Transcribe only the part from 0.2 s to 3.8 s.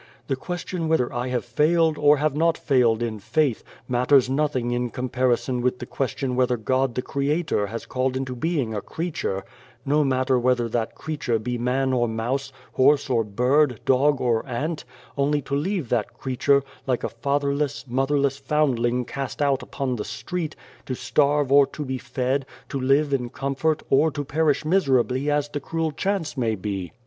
"The question whether I have failed, or have not failed in faith,